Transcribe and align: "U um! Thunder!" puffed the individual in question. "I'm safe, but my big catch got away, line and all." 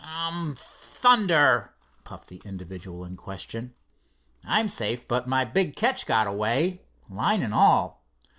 "U 0.03 0.07
um! 0.07 0.55
Thunder!" 0.57 1.75
puffed 2.05 2.27
the 2.27 2.41
individual 2.43 3.05
in 3.05 3.15
question. 3.15 3.75
"I'm 4.43 4.67
safe, 4.67 5.07
but 5.07 5.27
my 5.27 5.45
big 5.45 5.75
catch 5.75 6.07
got 6.07 6.25
away, 6.25 6.81
line 7.07 7.43
and 7.43 7.53
all." 7.53 8.03